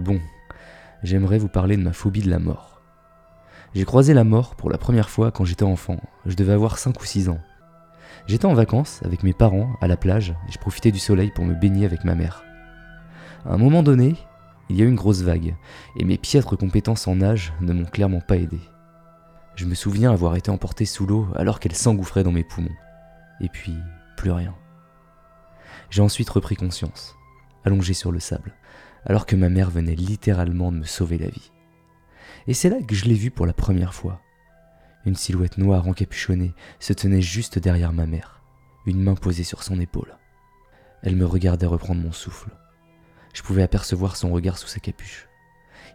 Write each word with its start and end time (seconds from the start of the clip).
Bon, 0.00 0.18
j'aimerais 1.02 1.36
vous 1.36 1.50
parler 1.50 1.76
de 1.76 1.82
ma 1.82 1.92
phobie 1.92 2.22
de 2.22 2.30
la 2.30 2.38
mort. 2.38 2.80
J'ai 3.74 3.84
croisé 3.84 4.14
la 4.14 4.24
mort 4.24 4.54
pour 4.54 4.70
la 4.70 4.78
première 4.78 5.10
fois 5.10 5.30
quand 5.30 5.44
j'étais 5.44 5.62
enfant, 5.62 5.98
je 6.24 6.36
devais 6.36 6.54
avoir 6.54 6.78
5 6.78 6.98
ou 6.98 7.04
6 7.04 7.28
ans. 7.28 7.38
J'étais 8.26 8.46
en 8.46 8.54
vacances 8.54 9.02
avec 9.04 9.22
mes 9.22 9.34
parents 9.34 9.74
à 9.82 9.88
la 9.88 9.98
plage 9.98 10.30
et 10.48 10.52
je 10.52 10.58
profitais 10.58 10.90
du 10.90 10.98
soleil 10.98 11.30
pour 11.34 11.44
me 11.44 11.52
baigner 11.52 11.84
avec 11.84 12.04
ma 12.04 12.14
mère. 12.14 12.42
À 13.44 13.52
un 13.52 13.58
moment 13.58 13.82
donné, 13.82 14.16
il 14.70 14.78
y 14.78 14.80
a 14.80 14.86
eu 14.86 14.88
une 14.88 14.94
grosse 14.94 15.20
vague 15.20 15.54
et 15.98 16.04
mes 16.04 16.16
piètres 16.16 16.56
compétences 16.56 17.06
en 17.06 17.16
nage 17.16 17.52
ne 17.60 17.74
m'ont 17.74 17.84
clairement 17.84 18.22
pas 18.22 18.36
aidé. 18.36 18.60
Je 19.54 19.66
me 19.66 19.74
souviens 19.74 20.12
avoir 20.12 20.34
été 20.36 20.50
emporté 20.50 20.86
sous 20.86 21.04
l'eau 21.04 21.28
alors 21.36 21.60
qu'elle 21.60 21.76
s'engouffrait 21.76 22.24
dans 22.24 22.32
mes 22.32 22.44
poumons. 22.44 22.70
Et 23.42 23.50
puis, 23.50 23.76
plus 24.16 24.30
rien. 24.30 24.54
J'ai 25.90 26.00
ensuite 26.00 26.30
repris 26.30 26.56
conscience, 26.56 27.16
allongé 27.64 27.94
sur 27.94 28.12
le 28.12 28.20
sable, 28.20 28.54
alors 29.04 29.26
que 29.26 29.36
ma 29.36 29.48
mère 29.48 29.70
venait 29.70 29.94
littéralement 29.94 30.72
de 30.72 30.78
me 30.78 30.84
sauver 30.84 31.18
la 31.18 31.28
vie. 31.28 31.52
Et 32.46 32.54
c'est 32.54 32.70
là 32.70 32.82
que 32.82 32.94
je 32.94 33.04
l'ai 33.04 33.14
vue 33.14 33.30
pour 33.30 33.46
la 33.46 33.52
première 33.52 33.94
fois. 33.94 34.20
Une 35.06 35.16
silhouette 35.16 35.58
noire 35.58 35.86
encapuchonnée 35.86 36.52
se 36.78 36.92
tenait 36.92 37.22
juste 37.22 37.58
derrière 37.58 37.92
ma 37.92 38.06
mère, 38.06 38.42
une 38.86 39.02
main 39.02 39.14
posée 39.14 39.44
sur 39.44 39.62
son 39.62 39.80
épaule. 39.80 40.16
Elle 41.02 41.16
me 41.16 41.26
regardait 41.26 41.66
reprendre 41.66 42.02
mon 42.02 42.12
souffle. 42.12 42.50
Je 43.32 43.42
pouvais 43.42 43.62
apercevoir 43.62 44.16
son 44.16 44.30
regard 44.30 44.58
sous 44.58 44.68
sa 44.68 44.80
capuche. 44.80 45.28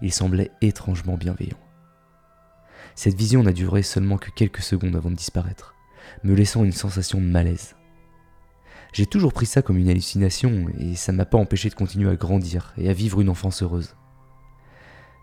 Il 0.00 0.12
semblait 0.12 0.50
étrangement 0.62 1.16
bienveillant. 1.16 1.58
Cette 2.94 3.14
vision 3.14 3.42
n'a 3.42 3.52
duré 3.52 3.82
seulement 3.82 4.18
que 4.18 4.30
quelques 4.30 4.62
secondes 4.62 4.96
avant 4.96 5.10
de 5.10 5.16
disparaître, 5.16 5.74
me 6.22 6.34
laissant 6.34 6.64
une 6.64 6.72
sensation 6.72 7.20
de 7.20 7.26
malaise. 7.26 7.74
J'ai 8.94 9.06
toujours 9.06 9.32
pris 9.32 9.46
ça 9.46 9.60
comme 9.60 9.76
une 9.76 9.88
hallucination 9.88 10.66
et 10.78 10.94
ça 10.94 11.10
m'a 11.10 11.24
pas 11.24 11.36
empêché 11.36 11.68
de 11.68 11.74
continuer 11.74 12.08
à 12.08 12.14
grandir 12.14 12.72
et 12.78 12.88
à 12.88 12.92
vivre 12.92 13.20
une 13.20 13.28
enfance 13.28 13.60
heureuse. 13.60 13.96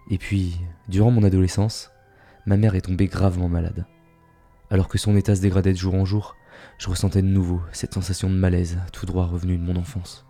Et 0.09 0.17
puis, 0.17 0.59
durant 0.89 1.09
mon 1.09 1.23
adolescence, 1.23 1.89
ma 2.45 2.57
mère 2.57 2.75
est 2.75 2.81
tombée 2.81 3.07
gravement 3.07 3.47
malade. 3.47 3.85
Alors 4.69 4.89
que 4.89 4.97
son 4.97 5.15
état 5.15 5.37
se 5.37 5.41
dégradait 5.41 5.71
de 5.71 5.77
jour 5.77 5.95
en 5.95 6.03
jour, 6.03 6.35
je 6.79 6.89
ressentais 6.89 7.21
de 7.21 7.27
nouveau 7.27 7.61
cette 7.71 7.93
sensation 7.93 8.29
de 8.29 8.35
malaise 8.35 8.77
tout 8.91 9.05
droit 9.05 9.25
revenue 9.25 9.57
de 9.57 9.63
mon 9.63 9.77
enfance. 9.77 10.25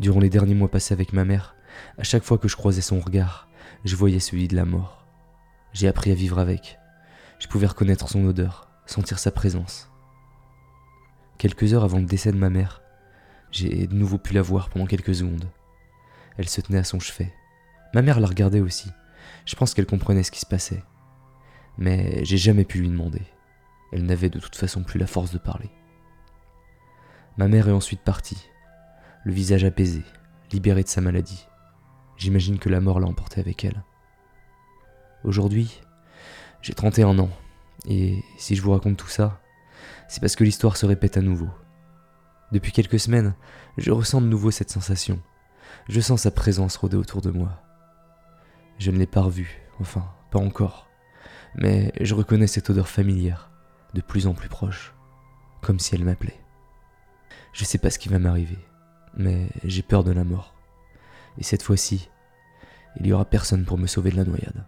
Durant 0.00 0.20
les 0.20 0.30
derniers 0.30 0.54
mois 0.54 0.70
passés 0.70 0.94
avec 0.94 1.12
ma 1.12 1.26
mère, 1.26 1.54
à 1.98 2.02
chaque 2.02 2.24
fois 2.24 2.38
que 2.38 2.48
je 2.48 2.56
croisais 2.56 2.80
son 2.80 2.98
regard, 2.98 3.50
je 3.84 3.94
voyais 3.94 4.20
celui 4.20 4.48
de 4.48 4.56
la 4.56 4.64
mort. 4.64 5.06
J'ai 5.74 5.88
appris 5.88 6.10
à 6.10 6.14
vivre 6.14 6.38
avec. 6.38 6.78
Je 7.38 7.46
pouvais 7.46 7.66
reconnaître 7.66 8.08
son 8.08 8.24
odeur, 8.24 8.70
sentir 8.86 9.18
sa 9.18 9.30
présence. 9.30 9.90
Quelques 11.44 11.74
heures 11.74 11.84
avant 11.84 11.98
le 11.98 12.06
décès 12.06 12.32
de 12.32 12.38
ma 12.38 12.48
mère, 12.48 12.80
j'ai 13.50 13.86
de 13.86 13.94
nouveau 13.94 14.16
pu 14.16 14.32
la 14.32 14.40
voir 14.40 14.70
pendant 14.70 14.86
quelques 14.86 15.16
secondes. 15.16 15.46
Elle 16.38 16.48
se 16.48 16.62
tenait 16.62 16.78
à 16.78 16.84
son 16.84 17.00
chevet. 17.00 17.34
Ma 17.92 18.00
mère 18.00 18.18
la 18.18 18.28
regardait 18.28 18.62
aussi. 18.62 18.88
Je 19.44 19.54
pense 19.54 19.74
qu'elle 19.74 19.84
comprenait 19.84 20.22
ce 20.22 20.30
qui 20.30 20.40
se 20.40 20.46
passait. 20.46 20.82
Mais 21.76 22.24
j'ai 22.24 22.38
jamais 22.38 22.64
pu 22.64 22.78
lui 22.78 22.88
demander. 22.88 23.20
Elle 23.92 24.06
n'avait 24.06 24.30
de 24.30 24.38
toute 24.38 24.56
façon 24.56 24.82
plus 24.84 24.98
la 24.98 25.06
force 25.06 25.32
de 25.32 25.36
parler. 25.38 25.68
Ma 27.36 27.46
mère 27.46 27.68
est 27.68 27.72
ensuite 27.72 28.00
partie, 28.00 28.48
le 29.24 29.32
visage 29.34 29.64
apaisé, 29.64 30.02
libéré 30.50 30.82
de 30.82 30.88
sa 30.88 31.02
maladie. 31.02 31.46
J'imagine 32.16 32.58
que 32.58 32.70
la 32.70 32.80
mort 32.80 33.00
l'a 33.00 33.06
emporté 33.06 33.38
avec 33.38 33.66
elle. 33.66 33.84
Aujourd'hui, 35.24 35.82
j'ai 36.62 36.72
31 36.72 37.18
ans, 37.18 37.30
et 37.86 38.22
si 38.38 38.56
je 38.56 38.62
vous 38.62 38.72
raconte 38.72 38.96
tout 38.96 39.08
ça, 39.08 39.42
c'est 40.08 40.20
parce 40.20 40.36
que 40.36 40.44
l'histoire 40.44 40.76
se 40.76 40.86
répète 40.86 41.16
à 41.16 41.22
nouveau. 41.22 41.48
Depuis 42.52 42.72
quelques 42.72 43.00
semaines, 43.00 43.34
je 43.78 43.90
ressens 43.90 44.20
de 44.20 44.26
nouveau 44.26 44.50
cette 44.50 44.70
sensation. 44.70 45.20
Je 45.88 46.00
sens 46.00 46.22
sa 46.22 46.30
présence 46.30 46.76
rôder 46.76 46.96
autour 46.96 47.20
de 47.20 47.30
moi. 47.30 47.62
Je 48.78 48.90
ne 48.90 48.98
l'ai 48.98 49.06
pas 49.06 49.22
revue, 49.22 49.62
enfin, 49.80 50.04
pas 50.30 50.38
encore, 50.38 50.88
mais 51.54 51.92
je 52.00 52.14
reconnais 52.14 52.46
cette 52.46 52.70
odeur 52.70 52.88
familière, 52.88 53.50
de 53.94 54.00
plus 54.00 54.26
en 54.26 54.34
plus 54.34 54.48
proche, 54.48 54.94
comme 55.62 55.78
si 55.78 55.94
elle 55.94 56.04
m'appelait. 56.04 56.40
Je 57.52 57.64
sais 57.64 57.78
pas 57.78 57.90
ce 57.90 57.98
qui 57.98 58.08
va 58.08 58.18
m'arriver, 58.18 58.58
mais 59.16 59.48
j'ai 59.64 59.82
peur 59.82 60.04
de 60.04 60.12
la 60.12 60.24
mort. 60.24 60.54
Et 61.38 61.44
cette 61.44 61.62
fois-ci, 61.62 62.08
il 63.00 63.06
y 63.06 63.12
aura 63.12 63.24
personne 63.24 63.64
pour 63.64 63.78
me 63.78 63.86
sauver 63.86 64.10
de 64.10 64.16
la 64.16 64.24
noyade. 64.24 64.66